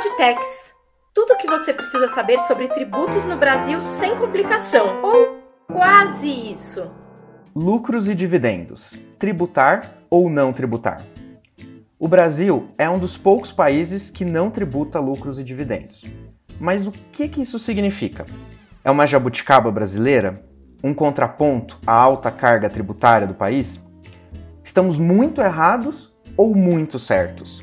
[0.00, 0.74] Podtex.
[1.12, 6.90] Tudo o que você precisa saber sobre tributos no Brasil sem complicação, ou quase isso.
[7.54, 8.98] Lucros e dividendos.
[9.18, 11.02] Tributar ou não tributar?
[11.98, 16.02] O Brasil é um dos poucos países que não tributa lucros e dividendos.
[16.58, 18.24] Mas o que, que isso significa?
[18.82, 20.42] É uma jabuticaba brasileira?
[20.82, 23.78] Um contraponto à alta carga tributária do país?
[24.64, 27.60] Estamos muito errados ou muito certos?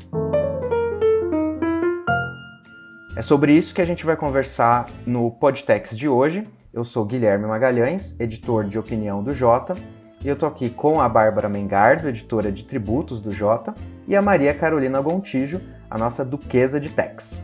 [3.18, 6.46] É sobre isso que a gente vai conversar no Podtex de hoje.
[6.72, 9.76] Eu sou Guilherme Magalhães, editor de opinião do Jota,
[10.24, 13.74] e eu tô aqui com a Bárbara Mengardo, editora de tributos do Jota,
[14.06, 15.60] e a Maria Carolina Gontijo,
[15.90, 17.42] a nossa duquesa de Tex.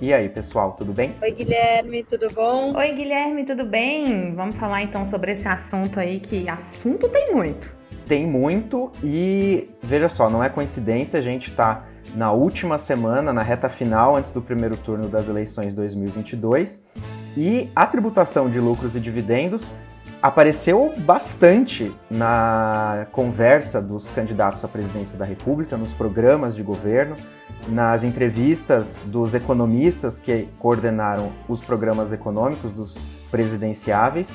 [0.00, 1.14] E aí, pessoal, tudo bem?
[1.20, 2.74] Oi, Guilherme, tudo bom?
[2.74, 4.34] Oi, Guilherme, tudo bem?
[4.34, 7.76] Vamos falar então sobre esse assunto aí, que assunto tem muito.
[8.08, 13.42] Tem muito e veja só, não é coincidência a gente tá na última semana, na
[13.42, 16.84] reta final antes do primeiro turno das eleições 2022,
[17.36, 19.72] e a tributação de lucros e dividendos
[20.24, 27.14] apareceu bastante na conversa dos candidatos à presidência da República, nos programas de governo,
[27.68, 32.96] nas entrevistas dos economistas que coordenaram os programas econômicos dos
[33.30, 34.34] presidenciáveis.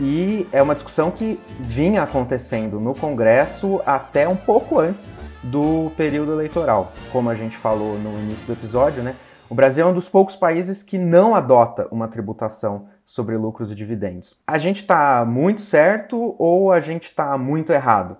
[0.00, 5.10] E é uma discussão que vinha acontecendo no Congresso até um pouco antes
[5.42, 6.92] do período eleitoral.
[7.12, 9.14] Como a gente falou no início do episódio, né?
[9.48, 13.74] O Brasil é um dos poucos países que não adota uma tributação sobre lucros e
[13.76, 14.34] dividendos.
[14.44, 18.16] A gente está muito certo ou a gente está muito errado?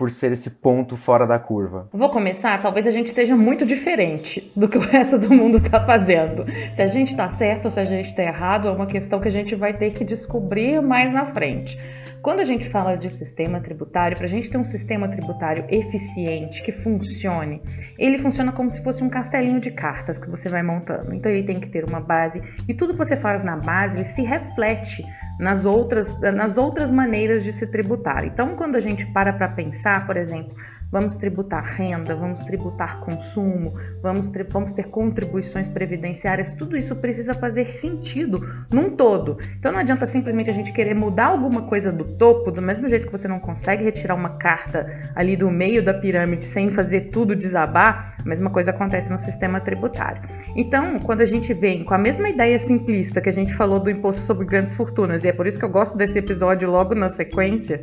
[0.00, 1.86] Por ser esse ponto fora da curva?
[1.92, 5.84] Vou começar, talvez a gente esteja muito diferente do que o resto do mundo está
[5.84, 6.46] fazendo.
[6.74, 9.28] Se a gente está certo ou se a gente está errado é uma questão que
[9.28, 11.78] a gente vai ter que descobrir mais na frente.
[12.22, 16.62] Quando a gente fala de sistema tributário, para a gente ter um sistema tributário eficiente,
[16.62, 17.62] que funcione,
[17.98, 21.14] ele funciona como se fosse um castelinho de cartas que você vai montando.
[21.14, 24.04] Então ele tem que ter uma base e tudo que você faz na base ele
[24.04, 25.04] se reflete
[25.40, 28.24] nas outras, nas outras maneiras de se tributar.
[28.24, 30.54] Então, quando a gente para para pensar, por exemplo,
[30.90, 37.66] vamos tributar renda, vamos tributar consumo, vamos, vamos ter contribuições previdenciárias, tudo isso precisa fazer
[37.66, 39.38] sentido num todo.
[39.58, 43.06] Então não adianta simplesmente a gente querer mudar alguma coisa do topo, do mesmo jeito
[43.06, 47.36] que você não consegue retirar uma carta ali do meio da pirâmide sem fazer tudo
[47.36, 50.22] desabar, a mesma coisa acontece no sistema tributário.
[50.56, 53.90] Então, quando a gente vem com a mesma ideia simplista que a gente falou do
[53.90, 57.08] imposto sobre grandes fortunas, e é por isso que eu gosto desse episódio logo na
[57.08, 57.80] sequência,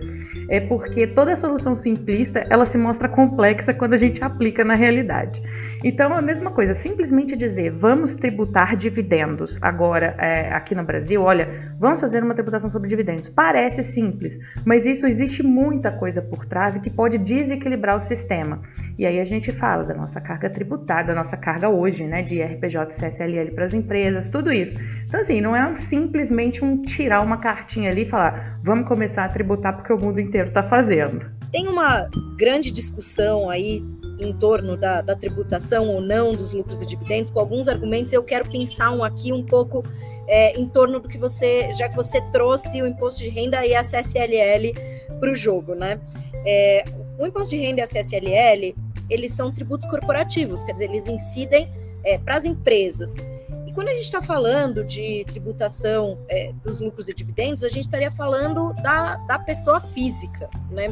[0.50, 4.74] é porque toda solução simplista, ela se mostra mostra complexa quando a gente aplica na
[4.74, 5.40] realidade.
[5.84, 11.47] Então, a mesma coisa, simplesmente dizer vamos tributar dividendos agora é, aqui no Brasil, olha,
[11.80, 13.30] vamos fazer uma tributação sobre dividendos.
[13.30, 18.63] Parece simples, mas isso existe muita coisa por trás e que pode desequilibrar o sistema.
[18.97, 22.41] E aí a gente fala da nossa carga tributária, da nossa carga hoje, né, de
[22.41, 24.75] RPJ, CSLL para as empresas, tudo isso.
[25.06, 29.29] Então, assim, não é simplesmente um tirar uma cartinha ali e falar vamos começar a
[29.29, 31.36] tributar porque o mundo inteiro está fazendo.
[31.52, 33.84] Tem uma grande discussão aí
[34.19, 38.12] em torno da, da, tributação ou não dos lucros e dividendos, com alguns argumentos.
[38.12, 39.84] Eu quero pensar um aqui um pouco
[40.28, 43.75] é, em torno do que você, já que você trouxe o imposto de renda e
[43.75, 44.74] a CSLL
[45.19, 46.00] para o jogo, né?
[46.46, 46.84] É,
[47.18, 48.75] o imposto de renda e a CSLL,
[49.09, 51.69] eles são tributos corporativos, quer dizer, eles incidem
[52.03, 53.18] é, para as empresas.
[53.66, 57.85] E quando a gente está falando de tributação é, dos lucros e dividendos, a gente
[57.85, 60.88] estaria falando da, da pessoa física, né?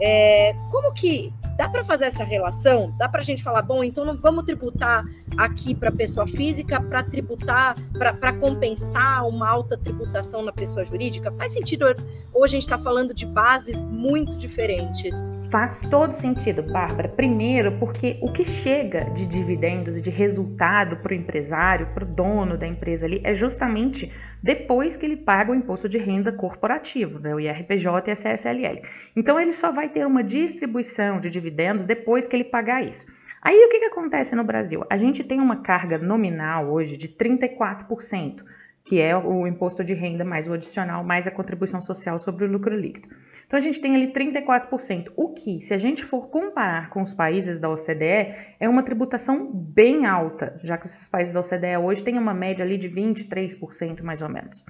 [0.00, 2.94] É, como que dá para fazer essa relação?
[2.98, 5.04] Dá para a gente falar, bom, então não vamos tributar
[5.36, 11.30] aqui para pessoa física para tributar, para compensar uma alta tributação na pessoa jurídica?
[11.32, 11.86] Faz sentido
[12.32, 15.40] ou a gente está falando de bases muito diferentes?
[15.50, 17.08] Faz todo sentido, Bárbara.
[17.08, 22.06] Primeiro, porque o que chega de dividendos e de resultado para o empresário, para o
[22.06, 24.10] dono da empresa ali, é justamente
[24.42, 28.82] depois que ele paga o imposto de renda corporativo, né, o IRPJ e a CSLL.
[29.14, 31.51] Então ele só vai ter uma distribuição de dividendos
[31.86, 33.06] depois que ele pagar isso.
[33.40, 34.84] Aí o que, que acontece no Brasil?
[34.88, 38.44] A gente tem uma carga nominal hoje de 34%,
[38.84, 42.48] que é o imposto de renda mais o adicional, mais a contribuição social sobre o
[42.48, 43.08] lucro líquido.
[43.46, 47.12] Então a gente tem ali 34%, o que, se a gente for comparar com os
[47.12, 52.02] países da OCDE, é uma tributação bem alta, já que esses países da OCDE hoje
[52.02, 54.64] têm uma média ali de 23% mais ou menos.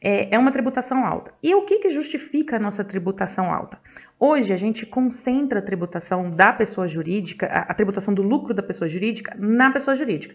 [0.00, 1.32] É, é uma tributação alta.
[1.42, 3.78] E o que, que justifica a nossa tributação alta?
[4.18, 8.88] Hoje a gente concentra a tributação da pessoa jurídica, a, tributação do lucro da pessoa
[8.88, 10.34] jurídica na pessoa jurídica.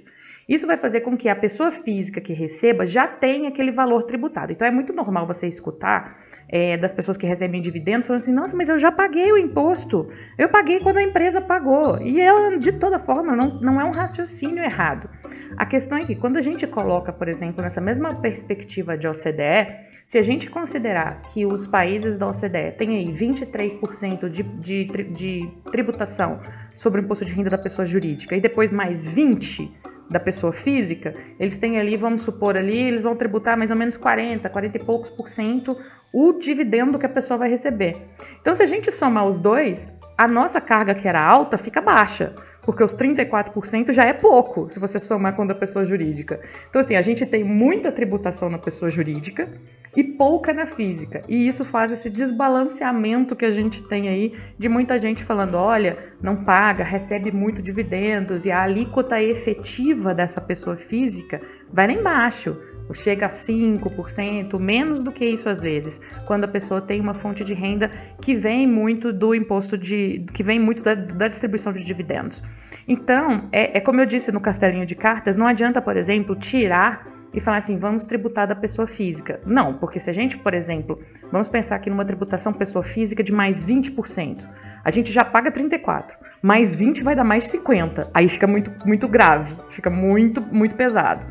[0.49, 4.51] Isso vai fazer com que a pessoa física que receba já tenha aquele valor tributado.
[4.51, 6.17] Então é muito normal você escutar
[6.49, 10.09] é, das pessoas que recebem dividendos falando assim: nossa, mas eu já paguei o imposto.
[10.39, 12.01] Eu paguei quando a empresa pagou.
[12.01, 15.07] E ela, de toda forma, não, não é um raciocínio errado.
[15.55, 19.89] A questão é que quando a gente coloca, por exemplo, nessa mesma perspectiva de OCDE,
[20.03, 25.51] se a gente considerar que os países da OCDE têm aí 23% de, de, de
[25.71, 26.39] tributação
[26.75, 29.69] sobre o imposto de renda da pessoa jurídica e depois mais 20%
[30.09, 33.95] da pessoa física, eles têm ali, vamos supor ali, eles vão tributar mais ou menos
[33.95, 35.77] 40, 40 e poucos por cento
[36.11, 37.95] o dividendo que a pessoa vai receber.
[38.41, 42.33] Então, se a gente somar os dois, a nossa carga que era alta fica baixa
[42.69, 46.39] porque os 34% já é pouco se você somar com a pessoa jurídica.
[46.69, 49.49] Então, assim, a gente tem muita tributação na pessoa jurídica
[49.95, 51.21] e pouca na física.
[51.27, 55.97] E isso faz esse desbalanceamento que a gente tem aí de muita gente falando: olha,
[56.21, 61.41] não paga, recebe muito dividendos e a alíquota efetiva dessa pessoa física
[61.71, 62.57] vai lá embaixo
[62.93, 67.43] chega a 5%, menos do que isso às vezes, quando a pessoa tem uma fonte
[67.43, 67.89] de renda
[68.21, 70.25] que vem muito do imposto de.
[70.33, 72.41] que vem muito da, da distribuição de dividendos.
[72.87, 77.18] Então, é, é como eu disse no castelinho de cartas, não adianta, por exemplo, tirar
[77.33, 79.39] e falar assim, vamos tributar da pessoa física.
[79.45, 80.99] Não, porque se a gente, por exemplo,
[81.31, 84.39] vamos pensar aqui numa tributação pessoa física de mais 20%,
[84.83, 88.09] a gente já paga 34, mais 20 vai dar mais 50.
[88.13, 91.25] Aí fica muito muito grave, fica muito muito pesado.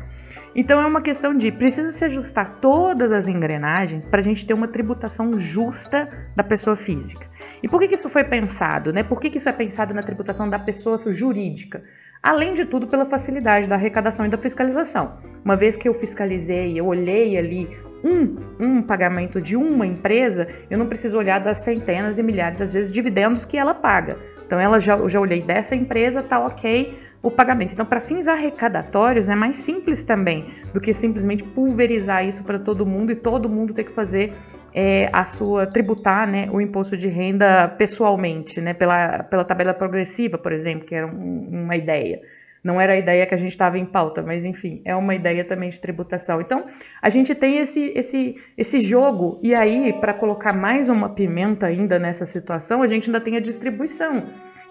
[0.55, 4.53] Então é uma questão de precisa se ajustar todas as engrenagens para a gente ter
[4.53, 7.27] uma tributação justa da pessoa física.
[7.61, 8.91] E por que, que isso foi pensado?
[8.91, 9.03] Né?
[9.03, 11.83] Por que, que isso é pensado na tributação da pessoa jurídica?
[12.21, 15.13] Além de tudo, pela facilidade da arrecadação e da fiscalização.
[15.43, 17.69] Uma vez que eu fiscalizei, eu olhei ali
[18.03, 22.73] um, um pagamento de uma empresa, eu não preciso olhar das centenas e milhares, às
[22.73, 24.17] vezes, dividendos que ela paga.
[24.45, 27.73] Então, ela já, já olhei dessa empresa, tá ok o pagamento.
[27.73, 32.85] Então, para fins arrecadatórios, é mais simples também do que simplesmente pulverizar isso para todo
[32.85, 34.33] mundo e todo mundo ter que fazer
[34.73, 40.37] é, a sua tributar né, o imposto de renda pessoalmente, né, pela, pela tabela progressiva,
[40.37, 42.21] por exemplo, que era um, uma ideia.
[42.63, 45.45] Não era a ideia que a gente estava em pauta, mas enfim, é uma ideia
[45.45, 46.41] também de tributação.
[46.41, 46.65] Então,
[47.01, 51.97] a gente tem esse, esse, esse jogo, e aí, para colocar mais uma pimenta ainda
[51.97, 54.27] nessa situação, a gente ainda tem a distribuição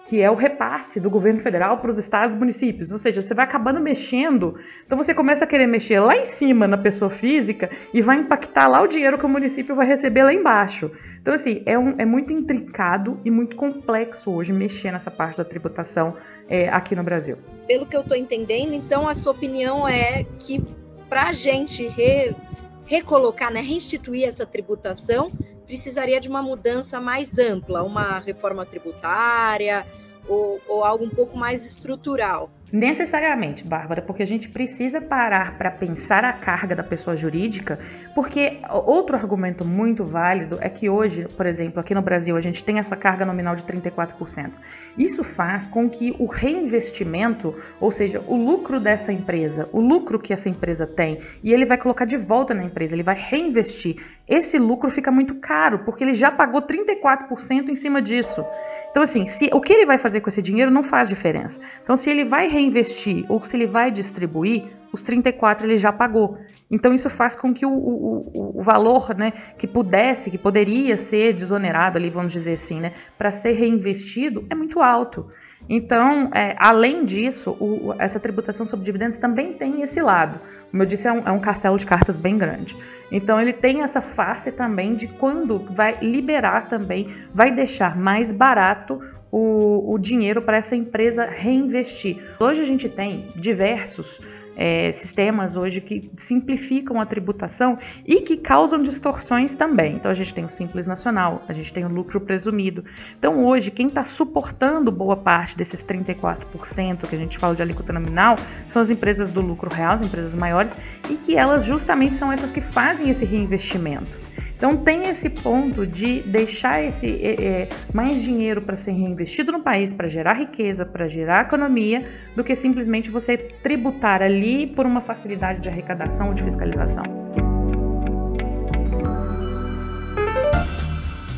[0.09, 2.89] que é o repasse do governo federal para os estados e municípios.
[2.89, 6.67] Ou seja, você vai acabando mexendo, então você começa a querer mexer lá em cima
[6.67, 10.33] na pessoa física e vai impactar lá o dinheiro que o município vai receber lá
[10.33, 10.89] embaixo.
[11.21, 15.45] Então, assim, é, um, é muito intricado e muito complexo hoje mexer nessa parte da
[15.45, 16.15] tributação
[16.49, 17.37] é, aqui no Brasil.
[17.67, 20.59] Pelo que eu estou entendendo, então a sua opinião é que
[21.07, 22.35] para a gente re,
[22.83, 25.31] recolocar, né, reinstituir essa tributação,
[25.69, 29.85] precisaria de uma mudança mais ampla, uma reforma tributária
[30.27, 32.49] ou, ou algo um pouco mais estrutural.
[32.71, 37.79] Necessariamente, Bárbara, porque a gente precisa parar para pensar a carga da pessoa jurídica,
[38.13, 42.63] porque outro argumento muito válido é que hoje, por exemplo, aqui no Brasil, a gente
[42.63, 44.51] tem essa carga nominal de 34%.
[44.97, 50.31] Isso faz com que o reinvestimento, ou seja, o lucro dessa empresa, o lucro que
[50.31, 53.97] essa empresa tem, e ele vai colocar de volta na empresa, ele vai reinvestir.
[54.27, 58.45] Esse lucro fica muito caro, porque ele já pagou 34% em cima disso.
[58.91, 61.59] Então, assim, se, o que ele vai fazer com esse dinheiro não faz diferença.
[61.81, 66.37] Então, se ele vai reinvestir ou se ele vai distribuir, os 34 ele já pagou.
[66.69, 71.33] Então isso faz com que o, o, o valor né, que pudesse, que poderia ser
[71.33, 75.27] desonerado ali, vamos dizer assim, né, para ser reinvestido é muito alto.
[75.67, 80.39] Então, é, além disso, o, essa tributação sobre dividendos também tem esse lado.
[80.71, 82.75] Como eu disse, é um, é um, castelo de cartas bem grande.
[83.11, 88.99] Então, ele tem essa face também de quando vai liberar também, vai deixar mais barato
[89.31, 92.17] o, o dinheiro para essa empresa reinvestir.
[92.39, 94.19] Hoje a gente tem diversos
[94.59, 99.95] é, sistemas hoje que simplificam a tributação e que causam distorções também.
[99.95, 102.83] Então a gente tem o Simples Nacional, a gente tem o lucro presumido.
[103.17, 107.93] Então hoje quem está suportando boa parte desses 34% que a gente fala de alíquota
[107.93, 108.35] nominal
[108.67, 110.75] são as empresas do lucro real, as empresas maiores,
[111.09, 114.19] e que elas justamente são essas que fazem esse reinvestimento.
[114.59, 119.93] Então tem esse ponto de deixar esse é, mais dinheiro para ser reinvestido no país,
[119.93, 125.61] para gerar riqueza, para gerar economia, do que simplesmente você tributar ali por uma facilidade
[125.61, 127.03] de arrecadação ou de fiscalização.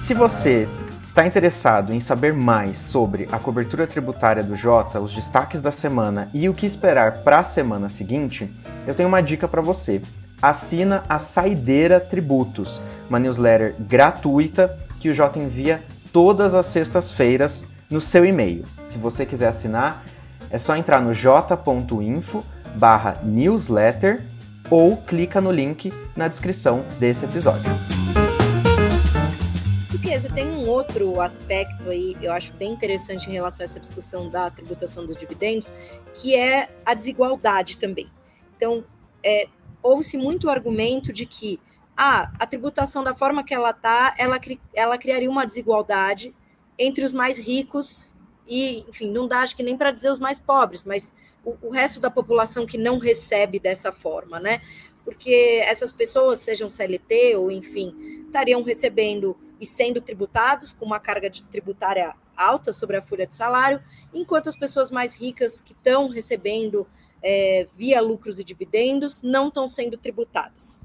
[0.02, 0.68] Se você
[1.04, 6.28] está interessado em saber mais sobre a cobertura tributária do Jota, os destaques da semana
[6.34, 8.50] e o que esperar para a semana seguinte,
[8.88, 10.02] eu tenho uma dica para você
[10.42, 15.82] assina a Saideira Tributos, uma newsletter gratuita que o Jota envia
[16.12, 18.66] todas as sextas-feiras no seu e-mail.
[18.84, 20.04] Se você quiser assinar,
[20.50, 22.44] é só entrar no j.info
[23.24, 24.22] newsletter
[24.70, 27.72] ou clica no link na descrição desse episódio.
[30.22, 34.30] Você tem um outro aspecto aí, eu acho bem interessante em relação a essa discussão
[34.30, 35.74] da tributação dos dividendos,
[36.14, 38.08] que é a desigualdade também.
[38.56, 38.84] Então,
[39.24, 39.48] é,
[39.82, 41.60] houve-se muito argumento de que
[41.96, 44.40] ah, a tributação da forma que ela está, ela,
[44.74, 46.34] ela criaria uma desigualdade
[46.78, 48.14] entre os mais ricos
[48.48, 51.70] e, enfim, não dá acho que nem para dizer os mais pobres, mas o, o,
[51.70, 54.62] resto da população que não recebe dessa forma, né?
[55.04, 57.96] Porque essas pessoas, sejam CLT ou enfim,
[58.26, 63.36] estariam recebendo e sendo tributados com uma carga de tributária alta sobre a folha de
[63.36, 63.82] salário,
[64.14, 66.88] enquanto as pessoas mais ricas que estão recebendo
[67.22, 70.82] é, via lucros e dividendos não estão sendo tributadas.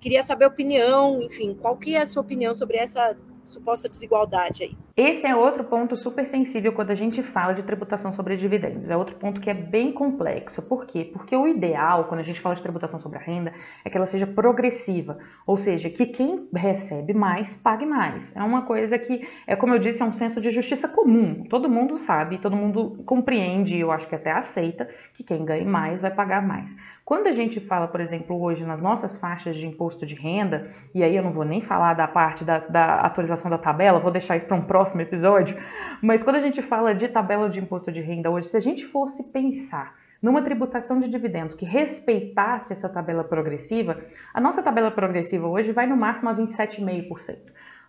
[0.00, 3.16] Queria saber a opinião, enfim, qual que é a sua opinião sobre essa
[3.46, 4.76] suposta desigualdade aí?
[4.96, 8.90] Esse é outro ponto super sensível quando a gente fala de tributação sobre dividendos.
[8.90, 10.62] É outro ponto que é bem complexo.
[10.62, 11.04] Por quê?
[11.12, 13.52] Porque o ideal, quando a gente fala de tributação sobre a renda,
[13.84, 15.18] é que ela seja progressiva.
[15.46, 18.34] Ou seja, que quem recebe mais, pague mais.
[18.34, 21.44] É uma coisa que, é como eu disse, é um senso de justiça comum.
[21.44, 26.00] Todo mundo sabe, todo mundo compreende, eu acho que até aceita, que quem ganha mais
[26.00, 26.74] vai pagar mais.
[27.04, 31.04] Quando a gente fala, por exemplo, hoje nas nossas faixas de imposto de renda, e
[31.04, 34.36] aí eu não vou nem falar da parte da, da atualização da tabela, vou deixar
[34.36, 35.56] isso para um próximo próximo episódio,
[36.00, 38.84] mas quando a gente fala de tabela de imposto de renda hoje, se a gente
[38.86, 43.98] fosse pensar numa tributação de dividendos que respeitasse essa tabela progressiva,
[44.32, 47.36] a nossa tabela progressiva hoje vai no máximo a 27,5%.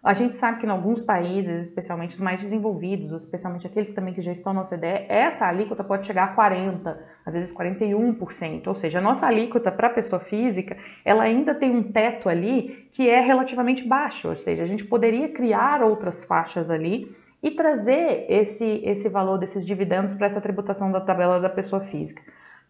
[0.08, 4.22] A gente sabe que em alguns países, especialmente os mais desenvolvidos, especialmente aqueles também que
[4.22, 6.96] já estão na OCDE, essa alíquota pode chegar a 40%,
[7.26, 8.68] às vezes 41%.
[8.68, 13.10] Ou seja, a nossa alíquota para pessoa física, ela ainda tem um teto ali que
[13.10, 14.30] é relativamente baixo.
[14.30, 19.66] Ou seja, a gente poderia criar outras faixas ali e trazer esse, esse valor desses
[19.66, 22.24] dividendos para essa tributação da tabela da pessoa física.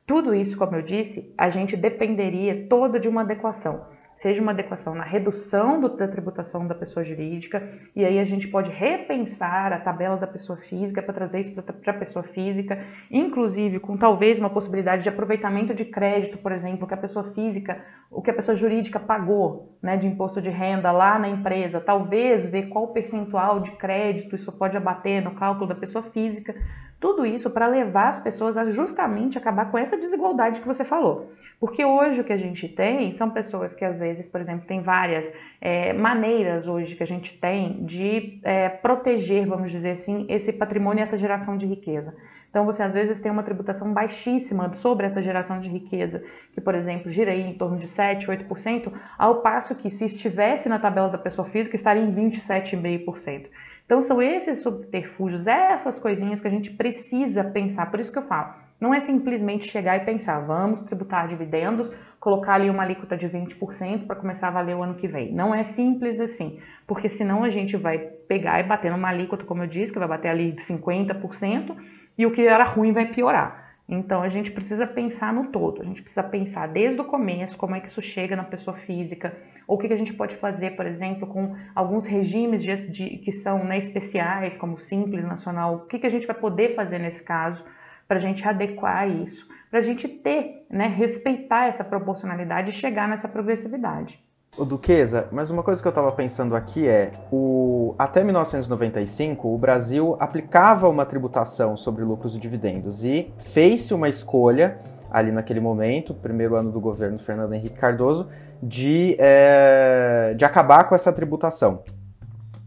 [0.08, 4.96] Tudo isso, como eu disse, a gente dependeria toda de uma adequação seja uma adequação
[4.96, 7.62] na redução do, da tributação da pessoa jurídica,
[7.96, 11.92] e aí a gente pode repensar a tabela da pessoa física para trazer isso para
[11.92, 16.96] a pessoa física, inclusive com talvez uma possibilidade de aproveitamento de crédito, por exemplo, que
[16.96, 21.20] a pessoa física, o que a pessoa jurídica pagou né, de imposto de renda lá
[21.20, 26.04] na empresa, talvez ver qual percentual de crédito isso pode abater no cálculo da pessoa
[26.04, 26.56] física,
[27.00, 31.32] tudo isso para levar as pessoas a justamente acabar com essa desigualdade que você falou.
[31.60, 34.82] Porque hoje o que a gente tem são pessoas que às vezes, por exemplo, tem
[34.82, 40.54] várias é, maneiras hoje que a gente tem de é, proteger, vamos dizer assim, esse
[40.54, 42.16] patrimônio e essa geração de riqueza.
[42.50, 46.24] Então você às vezes tem uma tributação baixíssima sobre essa geração de riqueza,
[46.54, 50.80] que, por exemplo, gira em torno de 7, 8%, ao passo que se estivesse na
[50.80, 53.48] tabela da pessoa física estaria em 27,5%.
[53.88, 57.90] Então são esses subterfúgios, essas coisinhas que a gente precisa pensar.
[57.90, 61.90] Por isso que eu falo, não é simplesmente chegar e pensar, vamos tributar dividendos,
[62.20, 65.34] colocar ali uma alíquota de 20% para começar a valer o ano que vem.
[65.34, 69.64] Não é simples assim, porque senão a gente vai pegar e bater numa alíquota, como
[69.64, 71.74] eu disse, que vai bater ali de 50%,
[72.18, 73.67] e o que era ruim vai piorar.
[73.90, 77.74] Então a gente precisa pensar no todo, a gente precisa pensar desde o começo como
[77.74, 80.86] é que isso chega na pessoa física, ou o que, a gente pode fazer, por
[80.86, 86.00] exemplo, com alguns regimes de, de, que são né, especiais, como Simples Nacional, o que,
[86.00, 87.64] que a gente vai poder fazer nesse caso
[88.08, 93.08] para a gente adequar isso, para a gente ter, né, respeitar essa proporcionalidade e chegar
[93.08, 94.20] nessa progressividade.
[94.56, 99.58] O Duquesa, mas uma coisa que eu estava pensando aqui é, o, até 1995, o
[99.58, 104.80] Brasil aplicava uma tributação sobre lucros e dividendos e fez-se uma escolha
[105.12, 108.30] ali naquele momento, primeiro ano do governo Fernando Henrique Cardoso,
[108.62, 111.84] de, é, de acabar com essa tributação.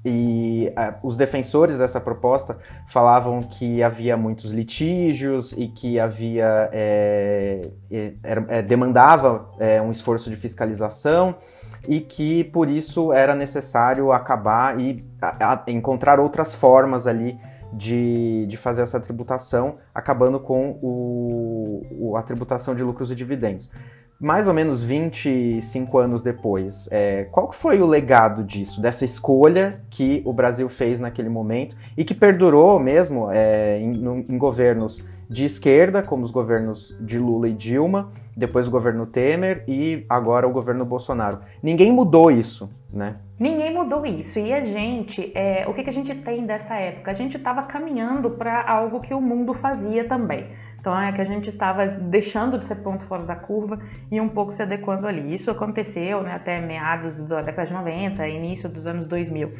[0.05, 2.57] E é, os defensores dessa proposta
[2.87, 7.69] falavam que havia muitos litígios e que havia é,
[8.49, 11.35] é, demandava é, um esforço de fiscalização
[11.89, 17.39] e que por isso era necessário acabar e a, a, encontrar outras formas ali
[17.73, 23.69] de, de fazer essa tributação, acabando com o, o, a tributação de lucros e dividendos.
[24.21, 29.81] Mais ou menos 25 anos depois, é, qual que foi o legado disso, dessa escolha
[29.89, 35.45] que o Brasil fez naquele momento e que perdurou mesmo é, em, em governos de
[35.45, 40.51] esquerda, como os governos de Lula e Dilma, depois o governo Temer e agora o
[40.51, 41.39] governo Bolsonaro.
[41.63, 43.15] Ninguém mudou isso, né?
[43.39, 44.41] Ninguém mudou isso.
[44.41, 47.13] E a gente, é, o que, que a gente tem dessa época?
[47.13, 50.49] A gente estava caminhando para algo que o mundo fazia também.
[50.81, 53.79] Então é que a gente estava deixando de ser ponto fora da curva
[54.11, 55.33] e um pouco se adequando ali.
[55.33, 59.53] Isso aconteceu né, até meados da década de 90, início dos anos 2000.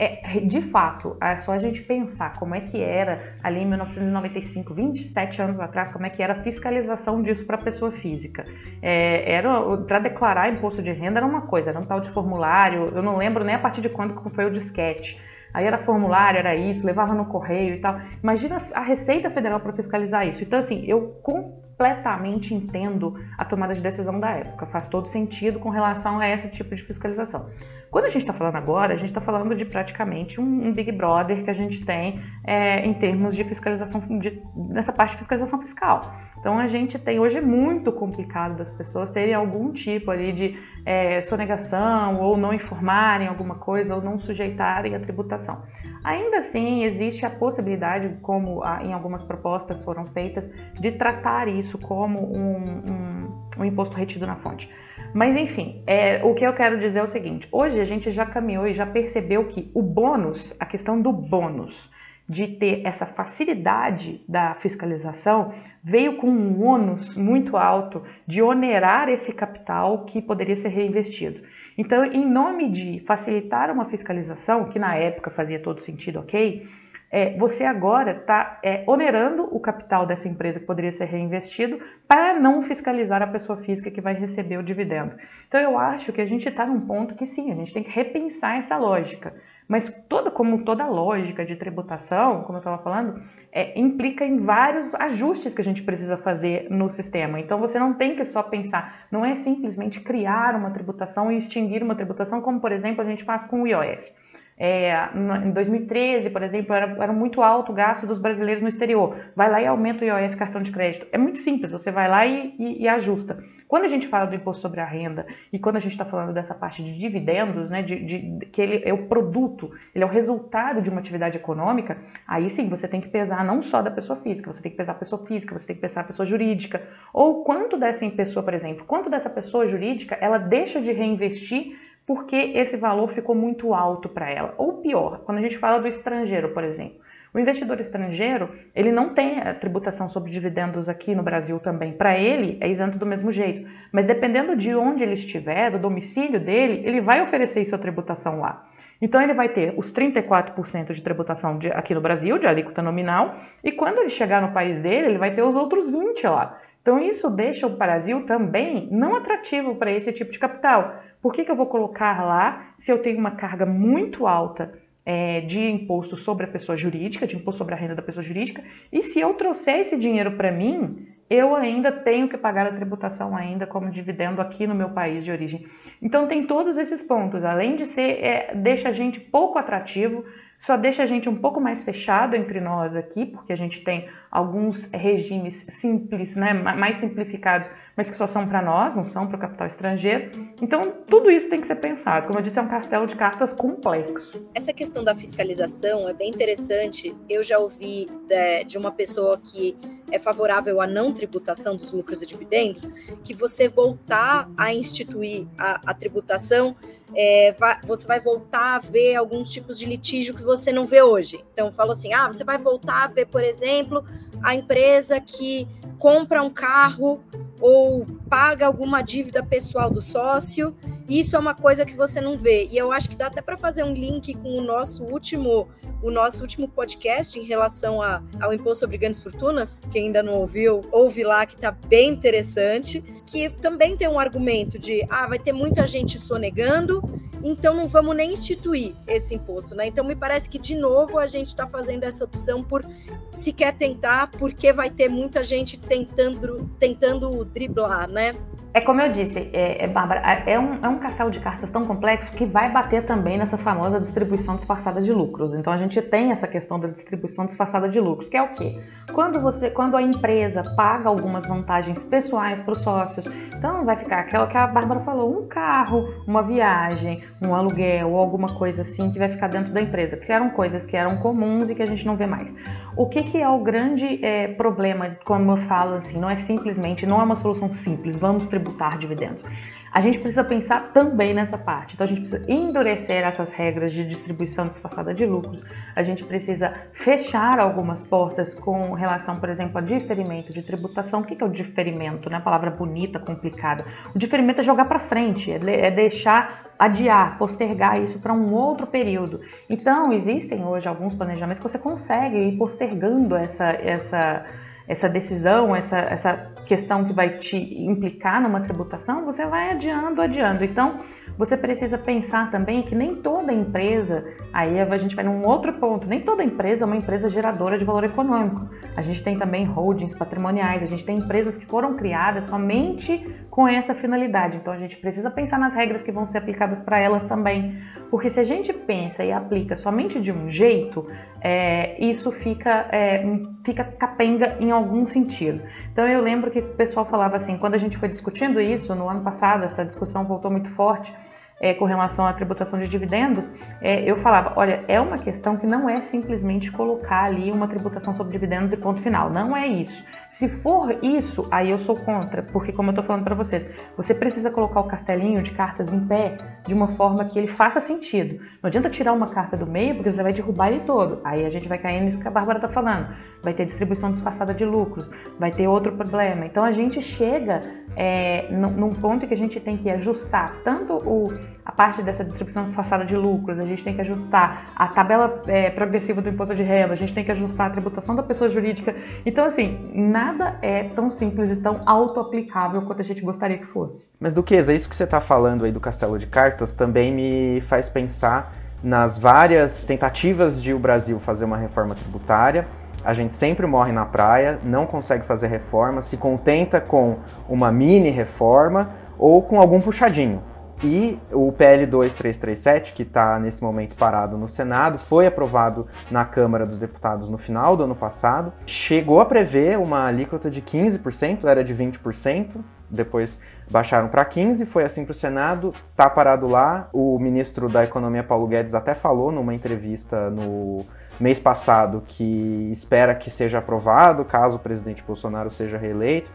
[0.00, 4.72] É, de fato, é só a gente pensar como é que era ali em 1995,
[4.72, 8.46] 27 anos atrás, como é que era a fiscalização disso para a pessoa física.
[8.80, 12.92] É, era para declarar imposto de renda era uma coisa, era um tal de formulário.
[12.94, 15.20] Eu não lembro nem a partir de quando foi o disquete.
[15.52, 18.00] Aí era formulário, era isso, levava no correio e tal.
[18.22, 20.42] Imagina a Receita Federal para fiscalizar isso.
[20.42, 24.66] Então, assim, eu completamente entendo a tomada de decisão da época.
[24.66, 27.48] Faz todo sentido com relação a esse tipo de fiscalização.
[27.90, 30.92] Quando a gente está falando agora, a gente está falando de praticamente um, um, Big
[30.92, 35.60] Brother que a gente tem é, em termos de fiscalização, de, nessa parte de fiscalização
[35.60, 36.12] fiscal.
[36.38, 40.58] Então a gente tem, hoje é muito complicado das pessoas terem algum tipo ali de
[40.84, 45.62] é, sonegação ou não informarem alguma coisa ou não sujeitarem a tributação.
[46.04, 52.20] Ainda assim, existe a possibilidade, como em algumas propostas foram feitas, de tratar isso como
[52.20, 54.70] um, um, um imposto retido na fonte.
[55.12, 58.24] Mas enfim, é, o que eu quero dizer é o seguinte: hoje a gente já
[58.24, 61.90] caminhou e já percebeu que o bônus, a questão do bônus,
[62.28, 69.32] de ter essa facilidade da fiscalização, veio com um ônus muito alto de onerar esse
[69.32, 71.40] capital que poderia ser reinvestido.
[71.76, 76.68] Então, em nome de facilitar uma fiscalização, que na época fazia todo sentido, ok?
[77.10, 82.38] é, você agora está é, onerando o capital dessa empresa que poderia ser reinvestido para
[82.38, 85.16] não fiscalizar a pessoa física que vai receber o dividendo.
[85.46, 87.90] Então eu acho que a gente está num ponto que sim, a gente tem que
[87.90, 89.34] repensar essa lógica.
[89.68, 93.22] Mas toda, como toda lógica de tributação, como eu estava falando,
[93.52, 97.38] é, implica em vários ajustes que a gente precisa fazer no sistema.
[97.38, 101.82] Então você não tem que só pensar, não é simplesmente criar uma tributação e extinguir
[101.82, 104.10] uma tributação, como por exemplo a gente faz com o IOF.
[104.58, 109.16] É, em 2013, por exemplo, era, era, muito alto o gasto dos brasileiros no exterior.
[109.36, 111.06] Vai lá e aumenta o IOF cartão de crédito.
[111.12, 113.38] É muito simples, você vai lá e, e, e ajusta.
[113.68, 116.32] Quando a gente fala do imposto sobre a renda e quando a gente está falando
[116.32, 120.10] dessa parte de dividendos, né, de, de, que ele é o produto, ele é o
[120.10, 124.18] resultado de uma atividade econômica, aí sim você tem que pesar não só da pessoa
[124.20, 126.82] física, você tem que pesar a pessoa física, você tem que pesar a pessoa jurídica.
[127.12, 131.76] Ou quanto dessa pessoa, por exemplo, quanto dessa pessoa jurídica ela deixa de reinvestir
[132.08, 134.54] porque esse valor ficou muito alto para ela.
[134.56, 136.96] Ou pior, quando a gente fala do estrangeiro, por exemplo.
[137.34, 141.92] O investidor estrangeiro, ele não tem a tributação sobre dividendos aqui no Brasil também.
[141.92, 143.68] Para ele, é isento do mesmo jeito.
[143.92, 148.66] Mas dependendo de onde ele estiver, do domicílio dele, ele vai oferecer sua tributação lá.
[149.02, 153.36] Então ele vai ter os 34% de tributação de, aqui no Brasil, de alíquota nominal,
[153.62, 156.58] e quando ele chegar no país dele, ele vai ter os outros 20 lá.
[156.82, 161.02] Então isso deixa o Brasil também não atrativo para esse tipo de capital.
[161.20, 164.72] Por que, que eu vou colocar lá se eu tenho uma carga muito alta
[165.04, 168.62] é, de imposto sobre a pessoa jurídica, de imposto sobre a renda da pessoa jurídica,
[168.92, 173.36] e se eu trouxer esse dinheiro para mim, eu ainda tenho que pagar a tributação
[173.36, 175.66] ainda como dividendo aqui no meu país de origem.
[176.00, 180.24] Então tem todos esses pontos, além de ser, é, deixa a gente pouco atrativo,
[180.58, 184.08] só deixa a gente um pouco mais fechado entre nós aqui, porque a gente tem
[184.28, 189.36] alguns regimes simples, né, mais simplificados, mas que só são para nós, não são para
[189.36, 190.30] o capital estrangeiro.
[190.60, 192.26] Então, tudo isso tem que ser pensado.
[192.26, 194.46] Como eu disse, é um castelo de cartas complexo.
[194.54, 197.16] Essa questão da fiscalização é bem interessante.
[197.28, 199.76] Eu já ouvi de, de uma pessoa que
[200.10, 202.88] é favorável à não tributação dos lucros e dividendos,
[203.22, 206.76] que você voltar a instituir a, a tributação,
[207.14, 211.02] é, vai, você vai voltar a ver alguns tipos de litígio que você não vê
[211.02, 211.44] hoje.
[211.52, 214.04] Então, falo assim: ah, você vai voltar a ver, por exemplo,
[214.42, 217.20] a empresa que compra um carro
[217.60, 220.74] ou paga alguma dívida pessoal do sócio.
[221.08, 222.66] Isso é uma coisa que você não vê.
[222.70, 225.68] E eu acho que dá até para fazer um link com o nosso último
[226.00, 229.82] o nosso último podcast em relação a, ao imposto sobre grandes fortunas.
[229.90, 233.02] Quem ainda não ouviu, ouve lá que está bem interessante.
[233.26, 237.02] Que também tem um argumento de ah, vai ter muita gente sonegando,
[237.42, 239.86] então não vamos nem instituir esse imposto, né?
[239.86, 242.84] Então me parece que de novo a gente está fazendo essa opção por
[243.32, 248.32] se quer tentar, porque vai ter muita gente tentando, tentando driblar, né?
[248.78, 251.84] É como eu disse, é, é, Bárbara, é, é um, é um de cartas tão
[251.84, 255.52] complexo que vai bater também nessa famosa distribuição disfarçada de lucros.
[255.52, 258.78] Então a gente tem essa questão da distribuição disfarçada de lucros, que é o quê?
[259.12, 264.20] Quando você, quando a empresa paga algumas vantagens pessoais para os sócios, então vai ficar
[264.20, 269.10] aquela que a Bárbara falou, um carro, uma viagem, um aluguel ou alguma coisa assim
[269.10, 271.86] que vai ficar dentro da empresa, que eram coisas que eram comuns e que a
[271.86, 272.54] gente não vê mais.
[272.96, 277.04] O que, que é o grande é, problema, como eu falo assim, não é simplesmente,
[277.04, 279.44] não é uma solução simples, vamos tributar tributar dividendos.
[279.90, 281.94] A gente precisa pensar também nessa parte.
[281.94, 285.64] Então a gente precisa endurecer essas regras de distribuição disfarçada de lucros.
[285.96, 291.20] A gente precisa fechar algumas portas com relação, por exemplo, a diferimento de tributação.
[291.20, 292.28] O que é o diferimento?
[292.28, 292.38] Né?
[292.38, 293.84] Palavra bonita, complicada.
[294.14, 299.40] O diferimento é jogar para frente, é deixar adiar, postergar isso para um outro período.
[299.68, 304.44] Então existem hoje alguns planejamentos que você consegue ir postergando essa essa
[304.88, 310.64] essa decisão, essa, essa questão que vai te implicar numa tributação, você vai adiando, adiando.
[310.64, 310.98] Então,
[311.36, 316.06] você precisa pensar também que nem toda empresa, aí a gente vai num outro ponto,
[316.06, 318.66] nem toda empresa é uma empresa geradora de valor econômico.
[318.96, 323.24] A gente tem também holdings patrimoniais, a gente tem empresas que foram criadas somente
[323.58, 324.56] com essa finalidade.
[324.56, 327.76] Então, a gente precisa pensar nas regras que vão ser aplicadas para elas também.
[328.08, 331.04] Porque se a gente pensa e aplica somente de um jeito,
[331.40, 333.18] é, isso fica, é,
[333.64, 335.60] fica capenga em algum sentido.
[335.92, 339.08] Então, eu lembro que o pessoal falava assim, quando a gente foi discutindo isso no
[339.08, 341.12] ano passado, essa discussão voltou muito forte
[341.60, 345.66] é, com relação à tributação de dividendos, é, eu falava, olha, é uma questão que
[345.66, 349.30] não é simplesmente colocar ali uma tributação sobre dividendos e ponto final.
[349.30, 350.04] Não é isso.
[350.28, 354.14] Se for isso, aí eu sou contra, porque como eu estou falando para vocês, você
[354.14, 358.38] precisa colocar o castelinho de cartas em pé de uma forma que ele faça sentido.
[358.62, 361.20] Não adianta tirar uma carta do meio, porque você vai derrubar ele todo.
[361.24, 363.08] Aí a gente vai cair nisso que a Bárbara está falando.
[363.42, 366.46] Vai ter distribuição disfarçada de lucros, vai ter outro problema.
[366.46, 367.60] Então a gente chega
[367.96, 371.32] é, num ponto que a gente tem que ajustar tanto o,
[371.64, 375.70] a parte dessa distribuição disfarçada de lucros, a gente tem que ajustar a tabela é,
[375.70, 378.94] progressiva do imposto de renda, a gente tem que ajustar a tributação da pessoa jurídica.
[379.26, 384.08] Então, assim, nada é tão simples e tão auto-aplicável quanto a gente gostaria que fosse.
[384.18, 387.88] Mas, Duquesa, isso que você está falando aí do castelo de cartas também me faz
[387.88, 392.66] pensar nas várias tentativas de o Brasil fazer uma reforma tributária
[393.04, 397.16] a gente sempre morre na praia, não consegue fazer reforma, se contenta com
[397.48, 400.42] uma mini reforma ou com algum puxadinho.
[400.82, 406.64] E o PL 2337, que está nesse momento parado no Senado, foi aprovado na Câmara
[406.64, 411.64] dos Deputados no final do ano passado, chegou a prever uma alíquota de 15%, era
[411.64, 412.50] de 20%,
[412.88, 416.88] depois baixaram para 15%, foi assim para o Senado, está parado lá.
[416.92, 420.84] O ministro da Economia, Paulo Guedes, até falou numa entrevista no
[421.18, 426.30] mês passado que espera que seja aprovado caso o presidente Bolsonaro seja reeleito.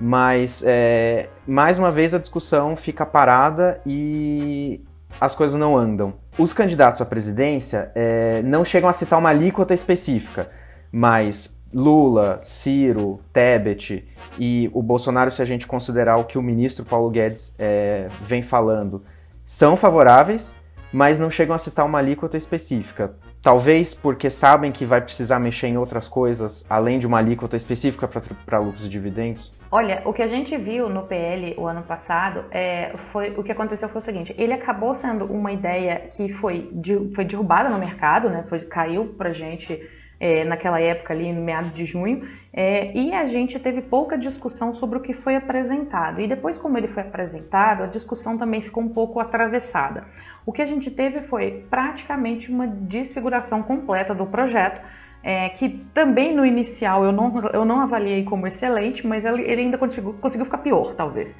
[0.00, 4.84] Mas, é, mais uma vez, a discussão fica parada e
[5.20, 6.14] as coisas não andam.
[6.38, 10.48] Os candidatos à presidência é, não chegam a citar uma alíquota específica,
[10.92, 14.06] mas Lula, Ciro, Tebet
[14.38, 18.42] e o Bolsonaro, se a gente considerar o que o ministro Paulo Guedes é, vem
[18.42, 19.02] falando,
[19.44, 20.56] são favoráveis,
[20.96, 23.12] mas não chegam a citar uma alíquota específica.
[23.42, 28.08] Talvez porque sabem que vai precisar mexer em outras coisas, além de uma alíquota específica
[28.08, 29.52] para lucros e dividendos?
[29.70, 33.52] Olha, o que a gente viu no PL o ano passado, é, foi o que
[33.52, 37.78] aconteceu foi o seguinte: ele acabou sendo uma ideia que foi, de, foi derrubada no
[37.78, 38.46] mercado, né?
[38.48, 39.78] Foi, caiu para gente
[40.18, 44.98] é, naquela época ali, meados de junho, é, e a gente teve pouca discussão sobre
[44.98, 46.20] o que foi apresentado.
[46.20, 50.04] E depois, como ele foi apresentado, a discussão também ficou um pouco atravessada.
[50.44, 54.80] O que a gente teve foi praticamente uma desfiguração completa do projeto.
[55.22, 59.62] É, que também no inicial eu não, eu não avaliei como excelente, mas ele, ele
[59.62, 61.36] ainda conseguiu, conseguiu ficar pior, talvez.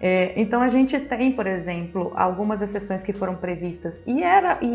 [0.00, 4.66] É, então a gente tem, por exemplo, algumas exceções que foram previstas e era, e,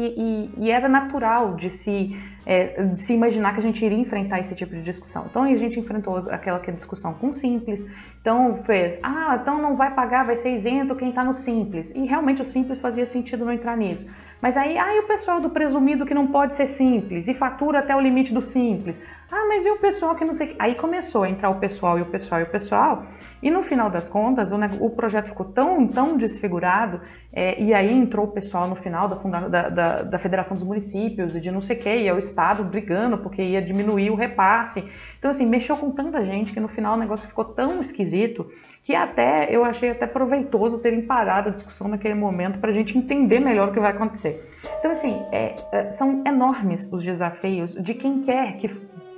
[0.57, 4.53] e, e era natural de se, é, se imaginar que a gente iria enfrentar esse
[4.55, 5.25] tipo de discussão.
[5.29, 7.85] Então a gente enfrentou aquela que é discussão com simples,
[8.21, 11.91] então fez, ah, então não vai pagar, vai ser isento quem está no simples.
[11.95, 14.05] E realmente o simples fazia sentido não entrar nisso.
[14.41, 17.79] Mas aí, ah, e o pessoal do presumido que não pode ser simples e fatura
[17.79, 18.99] até o limite do simples.
[19.31, 20.55] Ah, mas e o pessoal que não sei.
[20.59, 23.05] Aí começou a entrar o pessoal e o pessoal e o pessoal,
[23.41, 27.01] e no final das contas o, o projeto ficou tão, tão desfigurado,
[27.31, 29.15] é, e aí entrou o pessoal no final da,
[29.47, 32.19] da, da, da Federação dos Municípios e de não sei o que, e é o
[32.33, 34.83] Estado brigando porque ia diminuir o repasse.
[35.19, 38.49] Então, assim, mexeu com tanta gente que no final o negócio ficou tão esquisito
[38.81, 42.97] que até eu achei até proveitoso terem parado a discussão naquele momento para a gente
[42.97, 44.49] entender melhor o que vai acontecer.
[44.79, 48.67] Então, assim, é, é, são enormes os desafios de quem quer que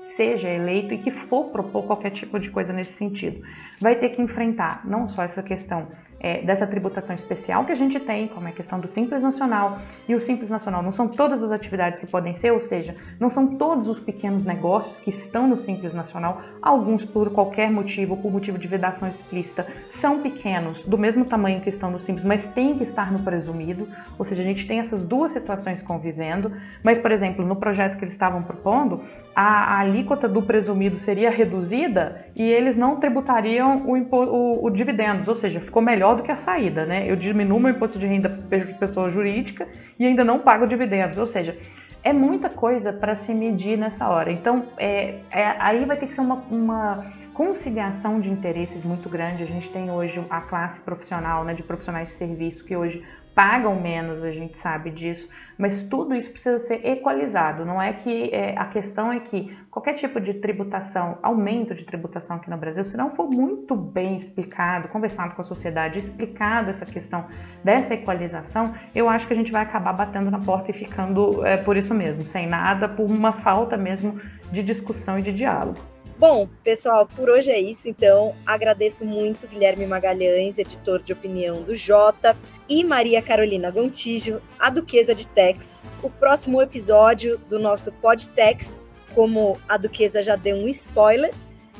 [0.05, 3.41] seja eleito e que for propor qualquer tipo de coisa nesse sentido.
[3.81, 5.87] Vai ter que enfrentar não só essa questão
[6.19, 9.79] é, dessa tributação especial que a gente tem, como é a questão do Simples Nacional.
[10.07, 13.29] E o Simples Nacional não são todas as atividades que podem ser, ou seja, não
[13.29, 18.31] são todos os pequenos negócios que estão no Simples Nacional, alguns por qualquer motivo, por
[18.31, 22.77] motivo de vedação explícita, são pequenos, do mesmo tamanho que estão no Simples, mas têm
[22.77, 26.51] que estar no presumido, ou seja, a gente tem essas duas situações convivendo,
[26.83, 29.01] mas, por exemplo, no projeto que eles estavam propondo,
[29.35, 35.27] a, a alíquota do presumido seria reduzida e eles não tributariam o, o, o dividendos,
[35.27, 37.09] ou seja, ficou melhor do que a saída, né?
[37.09, 41.25] Eu diminuo meu imposto de renda de pessoa jurídica e ainda não pago dividendos, ou
[41.25, 41.57] seja,
[42.03, 44.31] é muita coisa para se medir nessa hora.
[44.31, 49.41] Então, é, é, aí vai ter que ser uma, uma conciliação de interesses muito grande.
[49.41, 53.03] A gente tem hoje a classe profissional, né, de profissionais de serviço que hoje
[53.35, 57.65] pagam menos, a gente sabe disso, mas tudo isso precisa ser equalizado.
[57.65, 62.37] Não é que é, a questão é que qualquer tipo de tributação, aumento de tributação
[62.37, 66.85] aqui no Brasil, se não for muito bem explicado, conversado com a sociedade, explicado essa
[66.85, 67.25] questão
[67.61, 71.57] dessa equalização, eu acho que a gente vai acabar batendo na porta e ficando é,
[71.57, 74.19] por isso mesmo, sem nada, por uma falta mesmo
[74.49, 75.94] de discussão e de diálogo.
[76.17, 77.89] Bom, pessoal, por hoje é isso.
[77.89, 82.37] Então, agradeço muito Guilherme Magalhães, editor de opinião do Jota,
[82.69, 85.91] e Maria Carolina Gontijo, a Duquesa de Tex.
[86.01, 88.79] O próximo episódio do nosso Podtex,
[89.13, 91.33] como a Duquesa já deu um spoiler,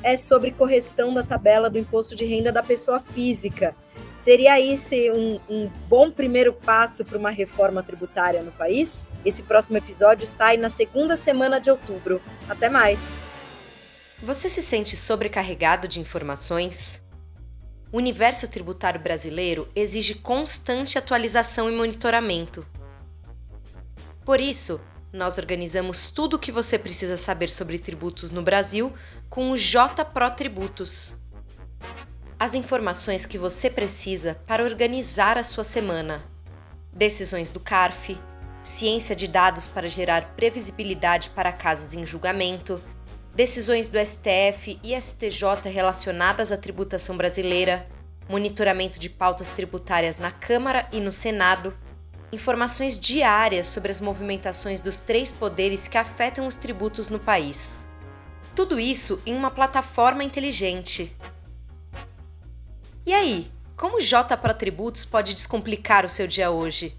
[0.03, 3.73] é sobre correção da tabela do imposto de renda da pessoa física.
[4.17, 9.07] Seria esse um, um bom primeiro passo para uma reforma tributária no país?
[9.23, 12.21] Esse próximo episódio sai na segunda semana de outubro.
[12.49, 13.24] Até mais!
[14.23, 17.03] Você se sente sobrecarregado de informações?
[17.91, 22.65] O universo tributário brasileiro exige constante atualização e monitoramento.
[24.23, 24.79] Por isso,
[25.11, 28.93] nós organizamos tudo o que você precisa saber sobre tributos no Brasil
[29.29, 31.17] com o J Pro Tributos.
[32.39, 36.23] As informações que você precisa para organizar a sua semana.
[36.93, 38.17] Decisões do CARF,
[38.63, 42.81] ciência de dados para gerar previsibilidade para casos em julgamento,
[43.35, 47.85] decisões do STF e STJ relacionadas à tributação brasileira,
[48.29, 51.75] monitoramento de pautas tributárias na Câmara e no Senado,
[52.31, 57.89] informações diárias sobre as movimentações dos três poderes que afetam os tributos no país.
[58.55, 61.15] Tudo isso em uma plataforma inteligente.
[63.05, 66.97] E aí, como o J para Tributos pode descomplicar o seu dia hoje?